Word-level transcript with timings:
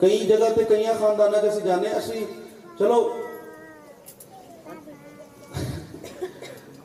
کئی 0.00 0.18
جگہ 0.18 0.48
پہ 0.56 0.64
کئی 0.68 0.84
خاندانہ 1.00 1.36
جیسے 1.42 1.60
جانے، 1.60 1.88
اسی 1.88 2.24
چلو۔ 2.78 3.14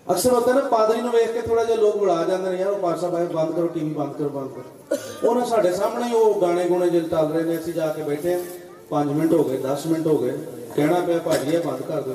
اکثر 0.08 0.32
ہوتا 0.32 0.54
ہے 0.54 0.60
نا، 0.60 0.68
پادری 0.70 1.02
نو 1.02 1.10
ویخ 1.14 1.34
کے 1.34 1.42
تھوڑا 1.42 1.64
جا 1.64 1.76
لوگ 1.76 1.94
بڑھا 2.00 2.24
جاندے 2.28 2.50
نے، 2.50 2.62
یار 2.62 2.74
پارسا 2.82 3.10
بھائی 3.10 3.26
بند 3.34 3.52
کرو، 3.56 3.68
ٹی 3.68 3.80
وی 3.80 3.94
بند 3.94 4.12
کرو 4.18 4.30
بند 4.30 4.48
کرو۔ 4.56 4.96
انہاں 5.30 5.46
ساڈے 5.46 5.72
سامنے 5.72 6.06
ہی 6.06 6.16
وہ 6.16 6.42
گانے 6.42 6.66
گونے 6.70 6.90
جل 6.90 7.10
چل 7.10 7.26
رہے 7.34 7.52
ہیں 7.52 7.60
اسی 7.60 7.72
جا 7.72 7.94
کے 7.94 8.04
بیٹھے 8.04 8.34
ہیں۔ 8.34 8.42
پانچ 8.90 9.10
منٹ 9.10 9.32
ہو 9.32 9.50
گئے، 9.50 9.58
دس 9.58 9.86
منٹ 9.86 10.06
ہو 10.06 10.22
گئے۔ 10.22 10.38
کہنا 10.76 10.96
پیا 11.06 11.18
بھاجی 11.24 11.52
یہ 11.52 11.60
بند 11.66 11.82
کر 11.88 12.02
دو۔ 12.02 12.12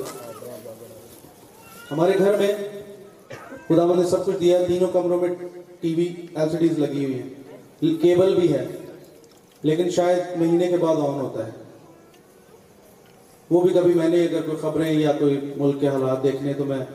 ہمارے 1.90 2.18
گھر 2.18 2.38
میں 2.38 2.52
خدا 3.68 3.94
نے 3.94 4.04
سب 4.04 4.26
کچھ 4.26 4.36
دیا 4.36 4.58
ہے، 4.58 4.66
تینوں 4.66 4.88
کمروں 4.92 5.20
میں 5.20 5.28
T 5.80 5.94
V 5.94 6.14
L 6.34 6.50
C 6.50 6.56
days 6.56 6.78
لگی 6.78 7.04
ہوئی 7.04 7.22
ہیں۔ 7.22 8.02
کیبل 8.02 8.34
بھی 8.34 8.52
ہے۔ 8.52 8.66
لیکن 9.62 9.90
شاید 9.90 10.40
مہینے 10.40 10.66
کے 10.66 10.76
بعد 10.76 10.96
آن 10.96 11.20
ہوتا 11.20 11.46
ہے۔ 11.46 11.50
وہ 13.50 13.60
بھی 13.60 13.70
کبھی 13.70 13.94
میں 13.94 14.08
نے 14.08 14.24
اگر 14.24 14.40
کوئی 14.40 14.56
خبریں 14.56 14.92
یا 14.92 15.12
کوئی 15.12 15.54
ملک 15.56 15.80
کے 15.80 15.88
حالات 15.88 16.22
دیکھنے 16.22 16.52
تو 16.52 16.64
میں 16.64 16.86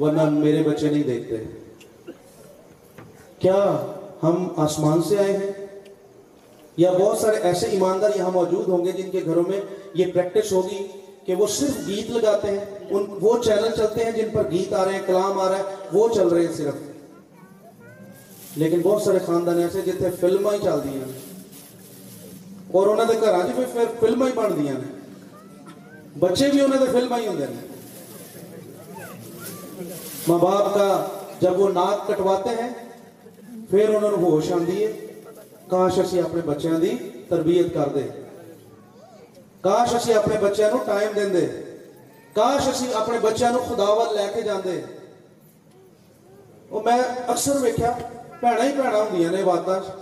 ورنہ 0.00 0.30
میرے 0.30 0.62
بچے 0.62 0.90
نہیں 0.90 1.02
دیکھتے۔ 1.02 1.36
کیا 3.38 3.86
ہم 4.22 4.48
آسمان 4.56 5.02
سے 5.02 5.18
آئے 5.18 5.32
ہیں؟ 5.32 5.66
یا 6.76 6.92
بہت 6.92 7.18
سارے 7.18 7.36
ایسے 7.36 7.66
ایماندار 7.66 8.10
یہاں 8.16 8.30
موجود 8.30 8.68
ہوں 8.68 8.84
گے 8.84 8.92
جن 8.92 9.10
کے 9.10 9.20
گھروں 9.24 9.44
میں 9.48 9.60
یہ 9.94 10.04
پریکٹس 10.14 10.52
ہوگی 10.52 10.86
کہ 11.26 11.34
وہ 11.34 11.46
صرف 11.46 11.86
گیت 11.86 12.10
لگاتے 12.10 12.48
ہیں۔ 12.48 12.64
ان 12.90 13.04
وہ 13.20 13.38
چینل 13.44 13.68
چلتے 13.76 14.04
ہیں 14.04 14.12
جن 14.12 14.28
پر 14.32 14.50
گیت 14.50 14.72
آ 14.72 14.84
رہے 14.84 14.92
ہیں، 14.92 15.02
کلام 15.06 15.40
آ 15.40 15.48
رہا 15.48 15.58
ہے، 15.58 15.62
وہ 15.92 16.08
چل 16.14 16.28
رہے 16.28 16.46
ہیں 16.46 16.52
صرف۔ 16.52 16.74
لیکن 18.56 18.80
بہت 18.80 19.02
سارے 19.02 19.18
خاندان 19.26 19.58
ایسے 19.58 19.80
جتنے 19.86 20.08
فلمیں 20.20 20.58
چل 20.62 20.78
دی 20.84 20.88
ہیں۔ 20.88 21.31
اور 22.72 22.86
انہوں 22.86 23.06
نے 23.06 23.20
گھر 23.20 23.42
'ਚ 23.42 23.56
پھر 23.56 23.64
ਫਿਰ 23.72 23.86
ਫਿਲਮਾਂ 24.00 24.28
ਹੀ 24.28 24.54
دیا 24.56 24.72
ਨੇ 24.72 24.90
بچے 26.18 26.50
بھی 26.50 26.60
انہوں 26.60 26.80
نے 26.80 26.92
ਫਿਲਮਾਂ 26.92 27.18
ਹੀ 27.18 27.26
ਹੁੰਦੇ 27.26 27.46
ماں 30.28 30.38
باپ 30.38 30.74
کا 30.74 31.06
جب 31.40 31.60
وہ 31.60 31.68
ناک 31.68 32.06
کٹواتے 32.08 32.50
ہیں، 32.50 32.68
پھر 33.70 33.88
انہوں 33.88 34.10
نے 34.10 34.22
ہوش 34.22 34.52
آتی 34.52 34.84
ہے۔ 34.84 34.92
کاش 35.68 35.98
اسی 35.98 36.20
اپنے 36.20 36.40
بچیاں 36.46 36.78
دی 36.78 36.96
تربیت 37.28 37.74
کر 37.74 37.88
دے 37.94 38.02
کاش 39.60 39.94
اسی 39.94 40.14
اپنے 40.14 40.36
بچیاں 40.40 40.70
نو 40.70 40.78
ٹائم 40.84 41.12
دیں 41.16 41.26
دے 41.26 41.46
کاش 42.34 42.68
اسی 42.68 42.86
اپنے 42.94 43.18
بچیاں 43.18 43.52
نو 43.52 43.58
خداوت 43.68 44.12
لے 44.12 44.26
کے 44.34 44.42
جاندے۔ 44.42 44.80
وہ 46.70 46.80
میں 46.84 46.98
اکثر 47.26 47.56
ویکھیا 47.60 47.90
بھیڑا 48.40 48.64
ہی 48.64 48.72
بھیڑا 48.72 48.98
ہوں 48.98 49.32
نے 49.32 49.42
باتیں 49.44 50.01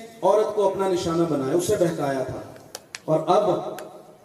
عورت 0.23 0.55
کو 0.55 0.67
اپنا 0.67 0.87
نشانہ 0.87 1.23
بنایا، 1.29 1.53
اسے 1.55 1.75
بہکایا 1.79 2.23
تھا۔ 2.23 2.41
اور 3.05 3.19
اب 3.27 3.49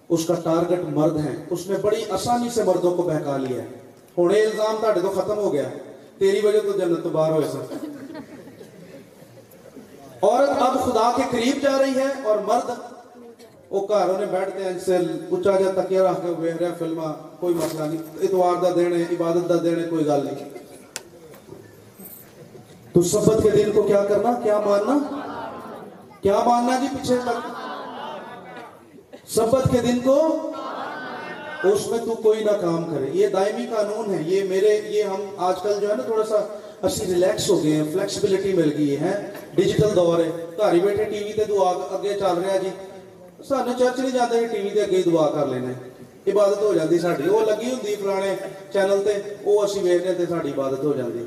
اس 0.08 0.26
کا 0.26 0.34
ٹارگٹ 0.34 0.80
مرد 0.90 1.16
ہیں۔ 1.16 1.36
اس 1.50 1.66
نے 1.66 1.76
بڑی 1.82 2.04
آسانی 2.10 2.48
سے 2.50 2.62
مردوں 2.62 2.96
کو 2.96 3.02
بہکا 3.02 3.36
لیا 3.36 3.62
ہے۔ 3.62 3.66
ہونے 4.18 4.42
الزام 4.42 4.76
تاڑے 4.80 5.00
تو 5.00 5.10
ختم 5.10 5.38
ہو 5.38 5.52
گیا۔ 5.52 5.62
تیری 6.18 6.46
وجہ 6.46 6.60
تو 6.60 6.78
جنت 6.78 7.02
تو 7.02 7.08
بار 7.08 7.32
ہوئے 7.32 7.48
سر 7.52 7.74
عورت 10.22 10.50
اب 10.58 10.74
خدا 10.84 11.12
کے 11.16 11.22
قریب 11.30 11.62
جا 11.62 11.78
رہی 11.78 11.98
ہے 11.98 12.22
اور 12.24 12.38
مرد، 12.38 12.70
وہ 13.70 13.86
گھروں 13.88 14.18
نے 14.18 14.26
بیٹھتے 14.26 14.64
ہیں 14.64 14.76
اسے 14.76 14.96
اچا 15.32 15.60
جا 15.60 15.80
تکیا 15.80 16.10
رکھ 16.10 16.20
کے 16.26 16.32
ویکھ 16.38 16.62
رہا 16.62 16.74
فلما 16.78 17.12
کوئی 17.40 17.54
مسئلہ 17.54 17.82
نہیں۔ 17.82 18.02
اتوار 18.22 18.62
دا 18.62 18.68
دینے 18.76 19.02
عبادت 19.02 19.48
دا 19.48 19.54
دینے 19.64 19.82
کوئی 19.82 20.06
گل 20.06 20.24
نہیں۔ 20.24 20.50
تو 22.92 23.02
سبت 23.02 23.42
کے 23.42 23.50
دن 23.50 23.72
کو 23.74 23.82
کیا 23.82 24.04
کرنا، 24.04 24.40
کیا 24.42 24.60
ماننا؟ 24.60 25.15
کیا 26.26 26.38
ماننا 26.46 26.78
جی 26.80 26.86
پیچھے 26.92 27.16
تک؟ 27.24 27.46
سبت 29.28 29.68
کے 29.72 29.80
دن 29.80 29.98
کو 30.04 30.16
اس 31.64 31.86
میں 31.86 31.98
تو 31.98 32.14
کوئی 32.14 32.44
نہ 32.44 32.50
کام 32.50 32.84
کرے۔ 32.84 33.10
یہ 33.12 33.26
دائمی 33.26 33.66
قانون 33.76 34.14
ہے۔ 34.14 34.22
یہ 34.26 34.44
میرے 34.44 34.80
یہ 34.88 35.02
ہم 35.02 35.20
آج 35.36 35.62
کل 35.62 35.78
جو 35.80 35.90
ہے 35.90 35.94
نا 35.96 36.02
تھوڑا 36.02 36.24
سا 36.24 36.36
اسی 36.82 37.06
ریلیکس 37.06 37.50
ہو 37.50 37.62
گئے 37.64 37.76
ہیں۔ 37.76 37.84
فلیکسیبلٹی 37.92 38.52
مل 38.52 38.72
گئی 38.78 39.00
ہے۔ 39.00 39.12
ڈیجیٹل 39.54 39.96
دور 39.96 40.18
ہے۔ 40.18 40.30
گھر 40.58 40.78
بیٹھے 40.84 41.04
ٹی 41.04 41.24
وی 41.24 41.32
تے 41.32 41.44
دعا 41.44 41.70
اگے 41.96 42.14
چل 42.14 42.42
رہا 42.42 42.56
جی۔ 42.62 42.70
سانو 43.48 43.72
چرچ 43.78 43.98
نہیں 43.98 44.10
جاتے 44.10 44.46
ٹی 44.46 44.60
وی 44.60 44.70
تے 44.70 44.82
اگے 44.82 45.02
دعا 45.06 45.30
کر 45.30 45.46
لینا 45.46 45.72
عبادت 46.26 46.62
ہو 46.62 46.74
جاندی 46.74 46.98
ساری 46.98 47.28
وہ 47.28 47.40
لگی 47.40 47.70
ہوندی 47.70 47.96
پرانے 48.02 48.34
چینل 48.72 49.02
تے۔ 49.04 49.18
وہ 49.44 49.62
اسی 49.62 49.80
ویکھنے 49.80 50.14
تے 50.14 50.26
ساری 50.28 50.50
عبادت 50.50 50.84
ہو 50.84 50.92
جاتی 50.96 51.26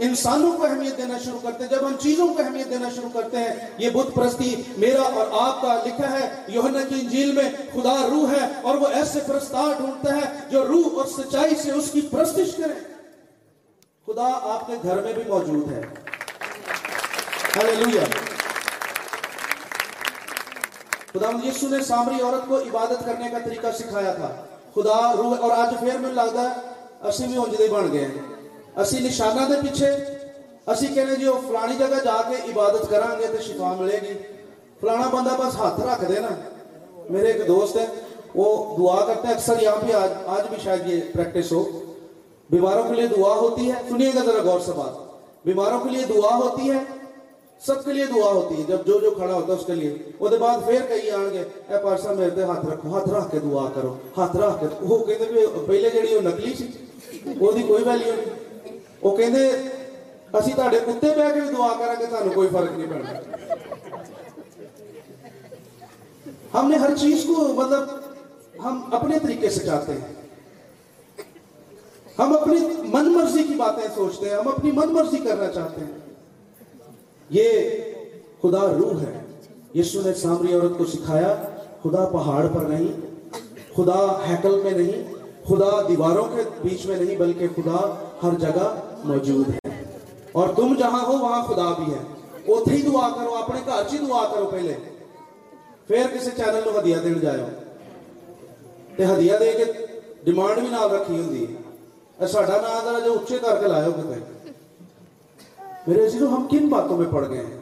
انسانوں 0.00 0.52
کو 0.52 0.66
اہمیت 0.66 0.96
دینا 0.96 1.18
شروع 1.24 1.38
کرتے 1.42 1.64
ہیں۔ 1.64 1.70
جب 1.70 1.86
ہم 1.86 1.96
چیزوں 2.00 2.34
کو 2.34 2.42
اہمیت 2.42 2.70
دینا 2.70 2.88
شروع 2.96 3.08
کرتے 3.14 3.36
ہیں، 3.36 3.54
یہ 3.78 3.90
بت 3.90 4.14
پرستی 4.14 4.62
میرا 4.76 5.02
اور 5.02 5.26
آپ 5.32 5.62
کا 5.62 5.82
لکھا 5.86 6.12
ہے۔ 6.12 6.34
یوہنا 6.48 6.78
کی 6.88 6.94
انجیل 7.00 7.32
میں 7.32 7.50
خدا 7.72 8.06
روح 8.10 8.30
ہے 8.30 8.48
اور 8.62 8.74
وہ 8.74 8.86
ایسے 8.86 9.20
پرستار 9.26 9.72
ڈھونڈتا 9.78 10.16
ہے 10.16 10.40
جو 10.50 10.66
روح 10.66 10.84
اور 10.94 11.04
سچائی 11.06 11.54
سے 11.54 11.70
اس 11.70 11.90
کی 11.92 12.00
پرستش 12.00 12.56
کرے۔ 12.56 12.74
خدا 14.06 14.28
آپ 14.42 14.66
کے 14.66 14.72
گھر 14.82 15.02
میں 15.02 15.12
بھی 15.12 15.22
موجود 15.28 15.72
ہے۔ 15.72 15.82
Hallelujah. 17.58 18.06
خدا 21.12 21.48
یسو 21.48 21.68
نے 21.68 21.84
سامری 21.84 22.22
عورت 22.22 22.48
کو 22.48 22.58
عبادت 22.58 23.04
کرنے 23.06 23.28
کا 23.28 23.38
طریقہ 23.38 23.66
سکھایا 23.78 24.12
تھا۔ 24.12 24.44
خدا 24.74 25.14
روح 25.16 25.36
اور 25.40 25.50
آج 25.50 25.80
پھر 25.80 25.98
میں 25.98 26.12
لگتا 26.12 26.42
ہے 26.42 26.54
اسی 27.08 27.26
بھی 27.26 27.36
اونجدے 27.36 27.68
بن 27.68 27.92
گئے 27.92 28.04
ہیں۔ 28.04 28.39
اسی 28.76 28.98
نشانہ 28.98 29.54
دے 29.54 29.60
پیچھے 29.60 29.86
اسی 30.66 30.86
کہنے 30.86 31.16
جی 31.16 31.26
وہ 31.26 31.40
فلانی 31.48 31.74
جگہ 31.78 32.04
جا 32.04 32.22
کے 32.28 32.52
عبادت 32.52 32.90
کریں 32.90 33.18
گے 33.20 33.26
تو 33.26 33.42
شفا 33.42 33.74
ملے 33.78 33.98
گی۔ 34.02 34.12
فلانا 34.80 35.08
بندہ 35.08 35.30
بس 35.38 35.54
ہاتھ 35.54 35.80
رکھ 35.80 36.04
دینا 36.08 36.28
میرے 37.10 37.32
ایک 37.32 37.48
دوست 37.48 37.76
ہے، 37.76 37.86
وہ 38.34 38.76
دعا 38.76 39.04
کرتے 39.04 39.26
ہیں 39.26 39.34
اکثر 39.34 39.62
یہاں 39.62 39.84
بھی 39.84 39.92
آج 39.92 40.10
آج 40.26 40.46
بھی 40.48 40.56
شاید 40.64 40.86
یہ 40.86 41.00
پریکٹس 41.12 41.52
ہو۔ 41.52 41.64
بیماروں 42.50 42.82
کے 42.82 42.94
لیے 42.94 43.06
دعا 43.06 43.34
ہوتی 43.34 43.70
ہے۔ 43.70 43.74
سنیے 43.88 44.10
گا 44.14 44.20
ذرا 44.24 44.42
غور 44.42 44.60
سے 44.60 44.72
بات۔ 44.76 44.94
بیماروں 45.46 45.80
کے 45.80 45.90
لیے 45.90 46.04
دعا 46.08 46.36
ہوتی 46.36 46.70
ہے، 46.70 46.78
سب 47.66 47.84
کے 47.84 47.92
لیے 47.92 48.06
دعا 48.06 48.32
ہوتی 48.32 48.54
ہے۔ 48.58 48.62
جب 48.68 48.86
جو 48.86 49.00
جو 49.00 49.10
کھڑا 49.10 49.34
ہوتا 49.34 49.52
ہے 49.52 49.58
اس 49.58 49.66
کے 49.66 49.74
لیے۔ 49.74 49.94
وہ 50.20 50.28
دے 50.28 50.36
بعد 50.36 50.58
پھر 50.66 50.86
کہیں 50.88 51.10
آن 51.10 51.28
گے، 51.32 51.44
اے 51.68 51.84
پارسا 51.84 52.12
میرے 52.12 52.30
دے 52.30 52.42
ہاتھ 52.42 52.66
رکھو، 52.66 52.90
ہاتھ 52.90 53.08
رکھ 53.08 53.30
کے 53.30 53.38
دعا 53.38 53.68
کرو، 53.74 53.96
ہاتھ 54.16 54.36
رکھ 54.36 54.60
کے 54.60 54.66
وہ 54.80 54.98
کہتے 54.98 55.24
پہلے 55.66 55.90
جڑی 55.90 56.14
وہ 56.14 56.20
نکلی 56.20 56.54
سی، 56.54 56.68
وہ 57.40 57.52
دی 57.52 57.62
کوئی 57.62 57.84
ویلیو 57.84 58.14
نہیں۔ 58.14 58.39
ਉਹ 59.02 59.16
ਕਹਿੰਦੇ، 59.16 59.44
ਅਸੀਂ 60.38 60.54
ਤੁਹਾਡੇ 60.54 60.78
ਉੱਤੇ 60.78 61.08
ਬਹਿ 61.14 61.30
ਕੇ 61.32 61.40
دعا 61.40 61.50
ਦੁਆ 61.50 61.68
ਕਰਾਂਗੇ، 61.78 62.06
ਤੁਹਾਨੂੰ 62.06 62.32
کوئی 62.34 62.48
فرق 62.48 62.72
نہیں 62.78 62.90
پڑھنا 62.90 63.12
ہم 66.54 66.68
نے 66.70 66.76
ہر 66.76 66.94
چیز 66.96 67.24
کو 67.26 67.46
مطلب 67.54 67.82
ہم 68.64 68.82
اپنے 68.92 69.18
طریقے 69.18 69.50
سے 69.50 69.64
چاہتے 69.66 69.92
ہیں 69.92 70.14
ہم 72.18 72.32
اپنی 72.36 72.58
من 72.92 73.12
مرضی 73.12 73.42
کی 73.42 73.54
باتیں 73.58 73.86
سوچتے 73.94 74.28
ہیں 74.28 74.36
ہم 74.36 74.48
اپنی 74.48 74.70
من 74.78 74.92
مرضی 74.94 75.18
کرنا 75.24 75.48
چاہتے 75.52 75.84
ہیں 75.84 75.98
یہ 77.30 77.48
خدا 78.42 78.66
روح 78.72 79.00
ہے 79.00 79.14
یسو 79.74 80.00
نے 80.04 80.14
سامری 80.22 80.52
عورت 80.54 80.76
کو 80.78 80.84
سکھایا 80.94 81.34
خدا 81.82 82.04
پہاڑ 82.12 82.46
پر 82.54 82.68
نہیں 82.68 82.92
خدا 83.76 84.00
ہیکل 84.28 84.60
میں 84.64 84.76
نہیں 84.78 85.02
خدا 85.48 85.70
دیواروں 85.88 86.24
کے 86.34 86.42
بیچ 86.62 86.86
میں 86.86 86.96
نہیں 86.96 87.16
بلکہ 87.16 87.48
خدا 87.56 87.80
ہر 88.22 88.38
جگہ 88.40 88.68
موجود 89.04 89.48
ہے 89.48 89.68
اور 90.32 90.48
تم 90.56 90.74
جہاں 90.78 91.04
ہو 91.06 91.12
وہاں 91.12 91.42
خدا 91.44 91.72
بھی 91.78 91.92
ہے۔ 91.92 91.98
اوتھے 92.46 92.76
ہی 92.76 92.82
دعا 92.82 93.08
کرو، 93.08 93.34
اپنے 93.34 93.60
گھر 93.66 93.88
چ 93.88 93.92
دعا 93.92 94.24
کرو 94.34 94.46
پہلے۔ 94.46 94.74
پھر 95.86 96.06
کسی 96.14 96.30
چینل 96.36 96.60
نو 96.66 96.78
ہدیہ 96.78 96.96
دین 96.96 97.20
جاؤ 97.20 97.48
تے 98.96 99.04
ہدیہ 99.04 99.32
دے 99.40 99.52
کے 99.52 99.64
ڈیمانڈ 100.24 100.58
بھی 100.58 100.68
نال 100.70 100.90
رکھی 100.90 101.20
ہوندی 101.20 101.46
ہے۔ 101.46 102.26
ساڈا 102.26 102.56
نام 102.60 102.84
ذرا 102.84 102.98
جو 102.98 103.12
اچھے 103.12 103.38
کر 103.38 103.60
کے 103.60 103.68
لائے 103.68 103.90
کتے 103.90 104.20
میرے 105.86 106.06
عزیزو، 106.06 106.26
ہم 106.28 106.46
کن 106.50 106.68
باتوں 106.68 106.96
میں 106.96 107.06
پڑ 107.10 107.28
گئے 107.28 107.38
ہیں؟ 107.38 107.60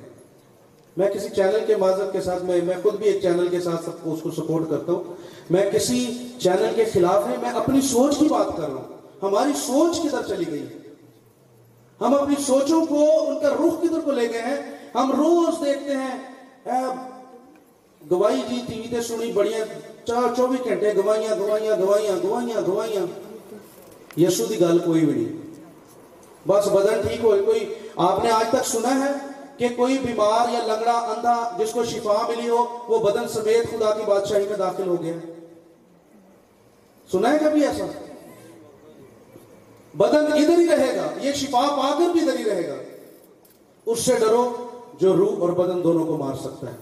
میں 0.97 1.09
کسی 1.11 1.29
چینل 1.29 1.59
کے 1.67 1.77
معذرت 1.77 2.13
کے 2.13 2.21
ساتھ، 2.21 2.45
میں 2.45 2.61
میں 2.65 2.75
خود 2.83 2.95
بھی 2.95 3.07
ایک 3.07 3.23
چینل 3.23 3.49
کے 3.49 3.61
ساتھ 3.61 3.85
سب 3.85 4.05
کو 4.05 4.13
اس 4.13 4.23
کو 4.23 4.31
سپورٹ 4.31 4.71
کرتا 4.71 4.93
ہوں۔ 4.93 5.15
میں 5.51 5.71
کسی 5.71 6.29
چینل 6.39 6.73
کے 6.77 6.85
خلاف 6.85 7.29
ہے 7.29 7.35
میں 7.43 7.51
اپنی 7.51 7.81
سوچ 7.81 8.19
کی 8.19 8.27
بات 8.29 8.57
کر 8.57 8.69
رہا 8.69 8.75
ہوں۔ 8.75 8.99
ہماری 9.23 9.53
سوچ 9.67 10.01
کدھر 10.01 10.23
چلی 10.29 10.45
گئی؟ 10.51 10.67
ہم 12.01 12.15
اپنی 12.15 12.35
سوچوں 12.47 12.87
کو 12.87 13.29
ان 13.29 13.41
کا 13.41 13.49
رخ 13.49 13.83
کدھر 13.83 14.01
کو 14.01 14.11
لے 14.11 14.31
گئے 14.31 14.43
ہیں؟ 14.43 14.79
ہم 14.95 15.13
روز 15.13 15.65
دیکھتے 15.65 15.97
ہیں۔ 15.97 16.19
گواہی 18.11 18.43
جی 18.49 18.63
ٹی 18.69 18.81
وی 18.81 18.89
تے 18.89 19.03
سنی، 19.03 19.33
بڑیاں 19.33 19.65
چار 20.07 20.35
چوبیس 20.37 20.65
گھنٹے 20.65 20.93
گواہیاں 20.97 21.37
گواہیاں 21.39 21.77
گواہیاں 21.81 22.27
گواہیاں 22.27 22.61
گواہیاں۔ 22.67 23.07
یسو 24.21 24.45
دی 24.47 24.61
گل 24.61 24.79
کوئی 24.79 25.07
بھی 25.07 25.13
نہیں۔ 25.13 25.49
بس 26.49 26.67
بدن 26.67 27.09
ٹھیک 27.09 27.25
ہوئے۔ 27.25 27.43
کوئی 27.43 27.75
آپ 27.97 28.25
نے 28.25 28.31
آج 28.31 28.49
تک 28.49 28.67
سنا 28.67 29.05
ہے 29.05 29.13
کہ 29.57 29.69
کوئی 29.77 29.99
بیمار 29.99 30.53
یا 30.53 30.61
لنگڑا 30.67 30.93
اندھا 30.93 31.57
جس 31.59 31.71
کو 31.73 31.85
شفا 31.85 32.27
ملی 32.29 32.49
ہو، 32.49 32.67
وہ 32.89 32.99
بدن 32.99 33.29
سمیت 33.29 33.71
خدا 33.71 33.91
کی 33.91 34.03
بادشاہی 34.07 34.47
میں 34.49 34.57
داخل 34.57 34.89
ہو 34.89 35.03
گیا؟ 35.03 35.13
سنا 37.13 37.33
ہے 37.33 37.39
کبھی 37.39 37.67
ایسا؟ 37.67 37.85
بدن 39.99 40.33
ادھر 40.33 40.59
ہی 40.59 40.67
رہے 40.67 40.97
گا، 40.97 41.07
یہ 41.21 41.33
شفا 41.33 41.61
پا 41.61 41.95
کر 41.99 42.13
بھی 42.13 42.21
ادھر 42.21 42.39
ہی 42.39 42.45
رہے 42.45 42.69
گا۔ 42.69 42.75
اس 43.87 44.01
سے 44.01 44.17
ڈرو 44.21 44.67
جو 45.01 45.17
روح 45.17 45.41
اور 45.41 45.49
بدن 45.49 45.85
دونوں 45.85 46.07
کو 46.07 46.17
مار 46.17 46.35
سکتا 46.35 46.67
ہے۔ 46.71 46.77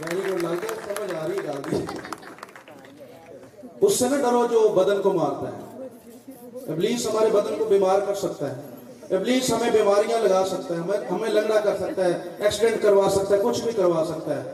یعنی 0.00 0.20
سمجھ 0.20 1.14
آ 1.14 1.28
رہی 1.28 1.38
ڈال 1.46 1.74
اس 3.80 3.98
سے 3.98 4.08
نہ 4.08 4.16
ڈرو 4.16 4.46
جو 4.50 4.68
بدن 4.68 5.02
کو 5.02 5.12
مارتا 5.12 5.56
ہے۔ 5.56 5.86
ابلیس 6.72 7.06
ہمارے 7.06 7.30
بدن 7.30 7.54
کو 7.58 7.64
بیمار 7.64 7.98
کر 8.00 8.14
سکتا 8.14 8.56
ہے۔ 8.56 8.62
ابلیس 9.16 9.52
ہمیں 9.52 9.70
بیماریاں 9.70 10.18
لگا 10.18 10.44
سکتا 10.46 10.74
ہے، 10.74 10.80
ہمیں 10.80 10.98
ہمیں 11.10 11.28
لنگڑا 11.28 11.60
کر 11.60 11.76
سکتا 11.76 12.04
ہے، 12.04 12.18
ایکسیڈنٹ 12.38 12.82
کروا 12.82 13.10
سکتا 13.10 13.36
ہے، 13.36 13.40
کچھ 13.44 13.62
بھی 13.62 13.72
کروا 13.72 14.04
سکتا 14.04 14.44
ہے۔ 14.44 14.52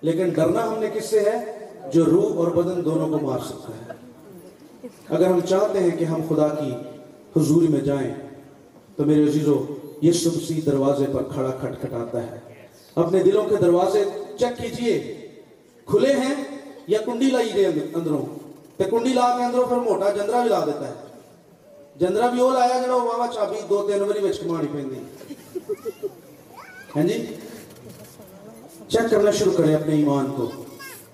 لیکن 0.00 0.28
ڈرنا 0.28 0.68
ہم 0.68 0.78
نے 0.78 0.90
کس 0.94 1.04
سے 1.04 1.20
ہے؟ 1.20 1.69
جو 1.92 2.04
روح 2.06 2.36
اور 2.36 2.46
بدن 2.46 2.84
دونوں 2.84 3.08
کو 3.08 3.26
مار 3.26 3.38
سکتا 3.38 3.72
ہے۔ 3.76 3.92
اگر 5.08 5.26
ہم 5.26 5.40
چاہتے 5.40 5.80
ہیں 5.80 5.90
کہ 5.90 6.04
ہم 6.04 6.20
خدا 6.28 6.48
کی 6.48 6.72
حضوری 7.36 7.68
میں 7.68 7.80
جائیں، 7.80 8.14
تو 8.96 9.04
میرے 9.04 9.24
عزیزو، 9.24 9.66
یہ 10.00 10.12
سبسی 10.12 10.60
دروازے 10.60 11.04
پر 11.12 11.22
کھڑا 11.22 11.50
کھٹ 11.50 11.80
کھٹاتا 11.80 12.22
ہے۔ 12.22 12.38
اپنے 12.94 13.22
دلوں 13.22 13.48
کے 13.48 13.56
دروازے 13.56 14.04
چیک 14.38 14.62
کیجیے۔ 14.62 15.16
کھلے 15.86 16.12
ہیں 16.12 16.34
یا 16.86 16.98
کنڈی 17.06 17.30
لائی 17.30 17.50
گئے 17.54 17.66
اندروں؟ 17.66 18.22
تے 18.76 18.84
کنڈی 18.84 19.12
لا 19.12 19.36
کے 19.38 19.44
اندروں 19.44 19.64
پھر 19.66 19.76
موٹا 19.76 20.10
جندرا 20.10 20.40
بھی 20.40 20.48
لا 20.48 20.64
دیتا 20.66 20.88
ہے۔ 20.88 20.92
جندرا 21.96 22.26
بھی 22.26 22.40
وہ 22.40 22.50
لایا 22.50 22.82
جڑا 22.82 22.94
واوا 22.94 23.26
چابی 23.34 23.60
دو 23.68 23.90
تین 23.90 24.02
وری 24.02 24.18
وچ 24.18 24.40
کمانی 24.40 24.66
پیندی 24.72 24.94
ہیں 26.96 27.08
جی؟ 27.08 27.26
چیک 28.88 29.10
کرنا 29.10 29.30
شروع 29.30 29.52
کریں 29.52 29.74
اپنے 29.74 29.94
ایمان 29.94 30.26
کو۔ 30.36 30.50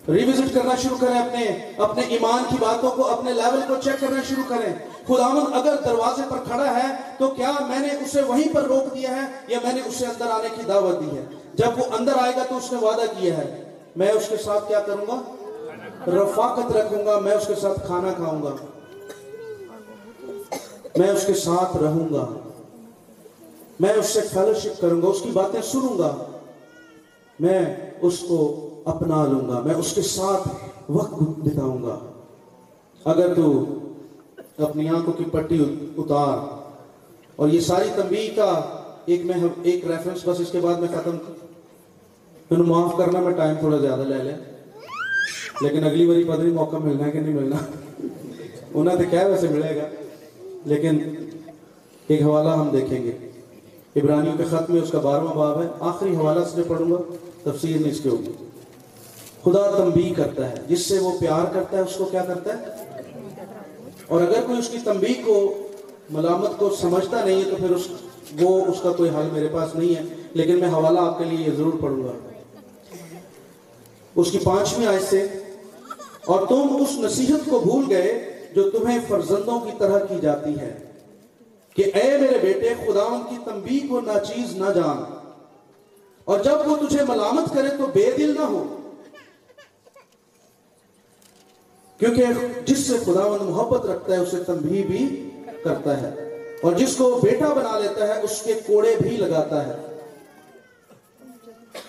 ریوزٹ 0.09 0.55
کرنا 0.55 0.75
شروع 0.77 0.97
کریں 1.01 1.19
اپنے 1.19 1.73
اپنے 1.77 2.03
ایمان 2.03 2.43
کی 2.49 2.57
باتوں 2.61 2.91
کو، 2.91 3.07
اپنے 3.07 3.33
لیول 3.33 3.61
کو 3.69 3.75
چیک 3.85 4.01
کرنا 4.01 4.23
شروع 4.29 4.45
کریں۔ 4.49 4.73
خداون 5.07 5.55
اگر 5.55 5.75
دروازے 5.85 6.23
پر 6.29 6.37
کھڑا 6.37 6.77
ہے 6.77 6.95
تو 7.19 7.29
کیا 7.29 7.53
میں 7.69 7.79
نے 7.79 7.87
اسے 7.87 8.23
وہیں 8.23 8.55
پر 8.55 8.63
روک 8.63 8.95
دیا 8.95 9.17
ہے 9.17 9.27
یا 9.49 9.59
میں 9.65 9.73
نے 9.73 9.81
اسے 9.87 10.07
اندر 10.07 10.27
آنے 10.27 10.49
کی 10.57 10.63
دعوت 10.69 11.01
دی 11.01 11.17
ہے؟ 11.17 11.25
جب 11.55 11.67
وہ 11.77 11.85
اندر 11.99 12.13
آئے 12.21 12.33
گا 12.37 12.43
تو 12.49 12.57
اس 12.57 12.73
نے 12.73 12.79
وعدہ 12.79 13.21
کیا 13.21 13.39
ہے۔ 13.39 13.75
میں 13.97 14.09
اس 14.09 14.29
کے 14.29 14.37
ساتھ 14.37 14.69
کیا 14.69 14.81
کروں 14.81 15.07
گا؟ 15.09 15.21
رفاقت 16.07 16.77
رکھوں 16.77 17.07
گا، 17.07 17.19
میں 17.19 17.33
اس 17.33 17.47
کے 17.47 17.55
ساتھ 17.55 17.87
کھانا 17.87 18.13
کھاؤں 18.13 18.43
گا۔ 18.43 18.57
میں 20.97 21.09
اس 21.09 21.27
کے 21.27 21.35
ساتھ 21.35 21.77
رہوں 21.77 22.15
گا۔ 22.15 22.27
میں 23.81 23.93
اس 23.93 24.07
سے 24.07 24.21
فیلوشپ 24.21 24.81
کروں 24.81 25.03
گا، 25.03 25.07
اس 25.07 25.21
کی 25.23 25.31
باتیں 25.31 25.63
سنوں 25.63 25.99
گا۔ 25.99 26.17
میں 27.41 27.77
اس 28.01 28.19
کو 28.29 28.71
اپنا 28.87 29.27
لوں 29.27 29.49
گا۔ 29.49 29.61
میں 29.65 29.75
اس 29.75 29.93
کے 29.93 30.03
ساتھ 30.03 30.49
وقت 30.89 31.15
بتاؤں 31.21 31.83
گا۔ 31.83 31.99
اگر 33.05 33.35
تو 33.35 33.65
اپنی 34.59 34.89
آنکھوں 34.89 35.13
کی 35.13 35.25
پٹی 35.25 35.65
اتار 35.97 36.63
اور 37.37 37.49
یہ 37.49 37.61
ساری 37.61 37.89
تنبیہ 37.97 38.37
کا 38.37 38.61
ایک 39.07 39.25
میں 39.25 39.35
ایک 39.63 39.87
ریفرنس 39.87 40.29
بس 40.29 40.41
اس 40.41 40.51
کے 40.53 40.61
بعد 40.61 40.75
میں 40.75 40.89
ختم۔ 40.89 41.17
میں 42.51 42.67
معاف 42.67 42.97
کرنا، 42.97 43.21
میں 43.21 43.33
ٹائم 43.33 43.57
تھوڑا 43.61 43.77
زیادہ 43.77 44.01
لے 44.01 44.23
لیں 44.23 44.37
لیکن 45.61 45.85
اگلی 45.85 46.07
باری 46.07 46.25
پتہ 46.25 46.41
نہیں 46.41 46.55
موقع 46.55 46.77
ملنا 46.77 47.07
ہے 47.07 47.11
کہ 47.11 47.21
نہیں 47.21 47.35
ملنا۔ 47.35 47.57
انہیں 48.75 48.97
تو 48.97 49.03
کیا 49.11 49.27
ویسے 49.27 49.49
ملے 49.49 49.77
گا۔ 49.77 49.89
لیکن 50.65 50.99
ایک 52.09 52.23
حوالہ 52.23 52.49
ہم 52.49 52.69
دیکھیں 52.69 53.05
گے۔ 53.05 53.13
عبرانیوں 53.97 54.37
کے 54.39 54.45
خط 54.45 54.71
میں 54.71 54.81
اس 54.81 54.91
کا 54.91 54.99
بارہواں 54.99 55.35
باب 55.35 55.63
ہے۔ 55.63 55.69
آخری 55.81 56.17
حوالہ 56.17 56.41
سے 56.55 56.63
پڑھوں 56.69 56.91
گا، 56.91 56.97
تفسیر 57.43 57.77
نہیں 57.77 57.91
اس 57.91 58.01
کے 58.01 58.09
ہوگی 58.09 58.46
خدا 59.47 59.71
تنبیہ 59.71 60.15
کرتا 60.15 60.51
ہے۔ 60.51 60.55
جس 60.69 60.87
سے 60.87 60.99
وہ 60.99 61.19
پیار 61.21 61.55
کرتا 61.55 61.77
ہے، 61.77 61.83
اس 61.83 61.97
کو 61.97 62.05
کیا 62.05 62.25
کرتا 62.25 62.59
ہے؟ 62.59 62.65
اور 64.07 64.23
اگر 64.23 64.41
کوئی 64.47 64.59
اس 64.59 64.69
کی 64.69 64.79
تنبیہ 64.85 65.25
کو، 65.25 65.69
ملامت 66.11 66.59
کو 66.59 66.77
سمجھتا 66.81 67.25
نہیں 67.25 67.45
ہے، 67.45 67.51
تو 67.51 67.57
پھر 67.57 67.71
اس، 67.71 67.89
وہ، 68.41 68.65
اس 68.65 68.77
کا 68.83 68.93
کوئی 68.93 69.11
حل 69.11 69.29
میرے 69.33 69.49
پاس 69.53 69.75
نہیں 69.75 69.97
ہے۔ 69.97 70.03
لیکن 70.33 70.61
میں 70.61 70.69
حوالہ 70.69 71.01
آپ 71.01 71.19
کے 71.19 71.25
لیے 71.25 71.47
یہ 71.47 71.57
ضرور 71.57 71.73
پڑھوں 71.81 72.05
گا۔ 72.05 72.13
اس 74.15 74.31
کی 74.31 74.39
پانچویں 74.39 74.87
آیت 74.87 75.11
سے، 75.11 75.27
اور 76.25 76.47
تم 76.47 76.77
اس 76.81 76.99
نصیحت 76.99 77.51
کو 77.51 77.59
بھول 77.59 77.85
گئے 77.89 78.33
جو 78.55 78.71
تمہیں 78.71 78.99
فرزندوں 79.09 79.61
کی 79.61 79.71
طرح 79.79 79.99
کی 79.99 80.15
جاتی 80.23 80.59
ہے، 80.59 80.79
کہ 81.77 81.85
اے 81.95 82.19
میرے 82.19 82.39
بیٹے 82.43 82.75
خدا 82.87 83.03
ان 83.03 83.21
کی 83.31 83.37
تنبیہ 83.45 83.89
کو 83.89 84.01
ناچیز 84.01 84.57
نہ 84.57 84.73
جان۔ 84.75 85.17
اور 86.25 86.41
جب 86.41 86.57
وہ 86.67 86.77
تجھے 86.77 86.99
ملامت 87.09 87.55
کرے 87.55 87.69
تو 87.69 87.87
بے 87.87 88.11
دل 88.19 88.35
نہ 88.35 88.45
ہو۔ 88.45 88.76
کیونکہ 91.99 92.25
جس 92.67 92.87
سے 92.87 92.95
خداوند 93.05 93.43
محبت 93.43 93.87
رکھتا 93.87 94.13
ہے، 94.13 94.19
اسے 94.19 94.37
تنبیہ 94.47 94.85
بھی 94.85 95.31
کرتا 95.65 96.01
ہے۔ 96.01 96.09
اور 96.63 96.73
جس 96.73 96.97
کو 96.97 97.21
بیٹا 97.23 97.49
بنا 97.49 97.79
لیتا 97.79 98.09
ہے، 98.09 98.21
اس 98.23 98.43
کے 98.43 98.55
کوڑے 98.67 98.97
بھی 99.01 99.11
لگاتا 99.11 99.67
ہے۔ 99.67 99.73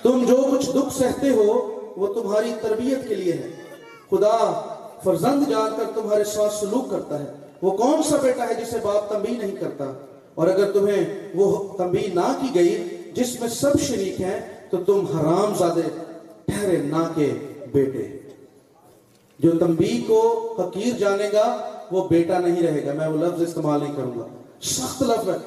تم 0.04 0.26
جو 0.26 0.38
کچھ 0.52 0.70
دکھ 0.70 0.98
سہتے 0.98 1.30
ہو، 1.30 1.80
وہ 1.98 2.14
تمہاری 2.14 2.54
تربیت 2.62 3.08
کے 3.08 3.16
لیے 3.16 3.34
ہے۔ 3.34 3.50
خدا 4.10 4.62
فرزند 5.04 5.50
جان 5.50 5.72
کر 5.78 6.02
تمہارے 6.02 6.24
ساتھ 6.24 6.54
سلوک 6.54 6.92
کرتا 6.92 7.20
ہے۔ 7.20 7.26
وہ 7.62 7.78
کون 7.78 8.04
سا 8.04 8.18
بیٹا 8.18 8.50
ہے 8.50 8.54
جسے 8.54 8.78
باپ 8.84 9.10
تنبیہ 9.10 9.38
نہیں 9.38 9.56
کرتا؟ 9.56 9.86
اور 10.36 10.48
اگر 10.48 10.72
تمہیں 10.72 11.06
وہ 11.36 11.78
تنبیہ 11.78 12.14
نہ 12.14 12.38
کی 12.42 12.60
گئی، 12.60 12.88
جس 13.14 13.40
میں 13.40 13.50
سب 13.50 13.80
شریک 13.82 14.22
ہیں، 14.22 14.40
تو 14.70 14.78
تم 14.78 15.06
حرام 15.06 15.54
زادے، 15.58 15.82
ٹھہرے 16.46 16.78
نہ 16.78 17.12
کے 17.16 17.34
بیٹے۔ 17.72 18.27
جو 19.40 19.52
تنبیہ 19.52 20.08
کو 20.08 20.56
حقیر 20.60 20.94
جانے 20.94 21.30
گا، 21.34 21.70
وہ 21.92 22.08
بیٹا 22.08 22.40
نہیں 22.40 22.64
رہے 22.64 22.86
گا، 22.86 22.94
میں 22.94 23.08
وہ 23.08 23.26
لفظ 23.26 23.42
استعمال 23.42 23.84
نہیں 23.84 23.96
کروں 23.96 24.20
گا۔ 24.20 24.26
سخت 24.62 25.04
لفظ 25.04 25.30
ہے۔ 25.30 25.38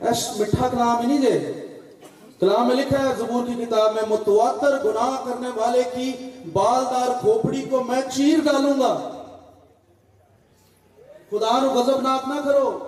ایس 0.00 0.40
مٹھا 0.40 0.68
کلام 0.68 0.98
ہی 0.98 1.06
نہیں 1.06 1.30
دے 1.30 1.52
کلام 2.40 2.68
میں 2.68 2.76
لکھا 2.76 3.08
ہے، 3.08 3.14
زبور 3.18 3.46
کی 3.46 3.64
کتاب 3.64 3.94
میں 3.94 4.02
متواتر 4.08 4.84
گناہ 4.84 5.24
کرنے 5.24 5.48
والے 5.56 5.82
کی 5.94 6.12
بالدار 6.52 7.20
کھوپڑی 7.20 7.62
کو 7.70 7.84
میں 7.84 8.00
چیر 8.16 8.38
ڈالوں 8.44 8.80
گا۔ 8.80 9.24
خدا 11.30 11.58
نو 11.62 11.70
غضب 11.70 12.00
ناک 12.00 12.28
نہ 12.28 12.40
کرو۔ 12.44 12.78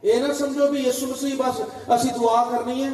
اے 0.00 0.14
نہ 0.14 0.32
سمجھو 0.32 0.66
بھی 0.66 0.88
یسو 0.88 1.06
مسیح 1.06 1.34
بس 1.38 1.60
اسی 1.88 2.08
دعا 2.20 2.44
کرنی 2.50 2.84
ہے۔ 2.84 2.88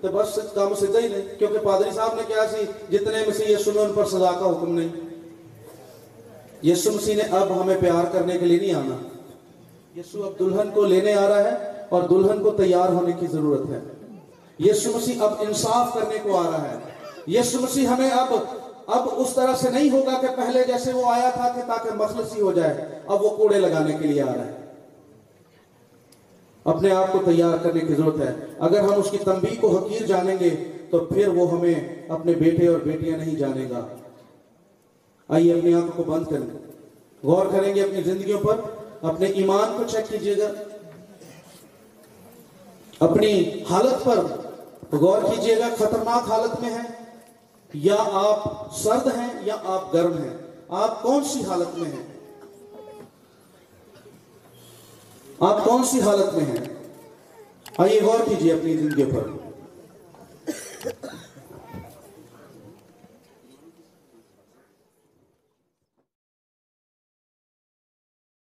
تو 0.00 0.08
بس 0.08 0.38
کام 0.54 0.74
سیدھا 0.74 0.98
ہی 0.98 1.08
نہیں، 1.08 1.38
کیونکہ 1.38 1.58
پادری 1.58 1.90
صاحب 1.94 2.14
نے 2.14 2.22
کیا 2.26 2.46
سی، 2.50 2.96
جتنے 2.96 3.24
مسیح 3.26 3.56
یسو 3.56 3.70
نے 3.74 3.80
ان 3.80 3.92
پر 3.94 4.04
سزا 4.04 4.30
کا 4.40 4.50
حکم 4.50 4.78
نہیں۔ 4.78 5.05
یسو 6.62 6.92
مسیح 6.92 7.16
نے 7.16 7.22
اب 7.22 7.62
ہمیں 7.62 7.76
پیار 7.80 8.04
کرنے 8.12 8.38
کے 8.38 8.46
لیے 8.46 8.58
نہیں 8.58 8.74
آنا۔ 8.74 8.96
یسو 9.98 10.24
اب 10.24 10.32
دلہن 10.38 10.70
کو 10.74 10.84
لینے 10.84 11.14
آ 11.14 11.28
رہا 11.28 11.44
ہے 11.44 11.54
اور 11.88 12.02
دلہن 12.02 12.42
کو 12.42 12.50
تیار 12.50 12.88
ہونے 12.88 13.12
کی 13.12 13.26
ضرورت 13.26 13.70
ہے۔ 13.70 13.80
یسو 14.58 14.92
مسیح 14.96 15.14
اب 15.20 15.32
انصاف 15.38 15.94
کرنے 15.94 16.18
کو 16.22 16.36
آ 16.36 16.50
رہا 16.50 16.70
ہے۔ 16.70 16.76
یسو 17.26 17.58
مسیح 17.60 17.86
ہمیں 17.86 18.10
اب 18.10 18.34
اب 18.86 19.08
اس 19.16 19.34
طرح 19.34 19.56
سے 19.56 19.70
نہیں 19.70 19.90
ہوگا 19.90 20.20
کہ 20.20 20.26
پہلے 20.36 20.64
جیسے 20.64 20.92
وہ 20.92 21.06
آیا 21.06 21.30
تھا 21.30 21.48
کہ 21.54 21.60
تاکہ 21.66 21.94
مخلصی 21.94 22.40
ہو 22.40 22.52
جائے۔ 22.52 22.74
اب 23.06 23.24
وہ 23.24 23.28
کوڑے 23.28 23.58
لگانے 23.60 23.96
کے 24.00 24.08
لیے 24.08 24.22
آ 24.22 24.34
رہا 24.36 24.46
ہے۔ 24.46 24.52
اپنے 26.64 26.90
آپ 26.90 27.12
کو 27.12 27.18
تیار 27.24 27.56
کرنے 27.56 27.80
کی 27.80 27.94
ضرورت 27.94 28.20
ہے۔ 28.20 28.34
اگر 28.58 28.80
ہم 28.80 28.92
اس 28.96 29.10
کی 29.10 29.18
تنبیہ 29.18 29.60
کو 29.60 29.76
حقیر 29.76 30.06
جانیں 30.06 30.36
گے، 30.40 30.50
تو 30.90 30.98
پھر 30.98 31.28
وہ 31.28 31.50
ہمیں 31.50 31.74
اپنے 32.08 32.32
بیٹے 32.32 32.66
اور 32.66 32.78
بیٹیاں 32.78 33.18
نہیں 33.18 33.36
جانے 33.36 33.68
گا۔ 33.70 33.86
آئیے 35.28 35.54
اپنی 35.54 35.74
آنکھوں 35.74 36.04
کو 36.04 36.12
بند 36.12 36.26
کریں۔ 36.26 36.58
غور 37.24 37.46
کریں 37.46 37.74
گے 37.74 37.82
اپنی 37.82 38.02
زندگیوں 38.02 38.40
پر۔ 38.40 38.60
اپنے 39.02 39.26
ایمان 39.26 39.76
کو 39.76 39.84
چیک 39.88 40.08
کیجیے 40.08 40.38
گا۔ 40.38 40.52
اپنی 43.00 43.62
حالت 43.70 44.04
پر 44.04 44.26
غور 44.96 45.22
کیجیے 45.22 45.58
گا۔ 45.58 45.68
خطرناک 45.76 46.30
حالت 46.30 46.60
میں 46.60 46.70
ہے 46.70 46.82
یا 47.74 47.96
آپ 47.98 48.66
سرد 48.76 49.06
ہیں 49.06 49.28
یا 49.42 49.56
آپ 49.64 49.94
گرم 49.94 50.18
ہیں۔ 50.18 50.36
آپ 50.68 51.02
کون 51.02 51.24
سی 51.24 51.44
حالت 51.44 51.78
میں 51.78 51.90
ہیں؟ 51.90 52.06
آپ 55.40 55.64
کون 55.64 55.84
سی 55.84 56.00
حالت 56.00 56.34
میں 56.34 56.44
ہیں؟ 56.44 56.74
آئیے 57.78 58.00
غور 58.00 58.28
کیجیے 58.28 58.52
اپنی 58.52 58.76
زندگی 58.76 59.04
پر۔ 59.04 59.35